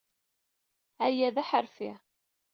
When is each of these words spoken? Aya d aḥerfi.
Aya 1.05 1.27
d 1.35 1.37
aḥerfi. 1.41 1.91